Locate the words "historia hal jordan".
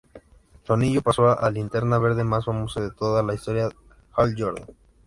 3.35-4.65